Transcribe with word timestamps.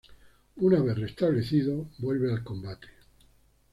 Una 0.55 0.81
vez 0.81 0.97
restablecido, 0.97 1.89
vuelve 1.99 2.31
al 2.31 2.43
combate. 2.43 2.87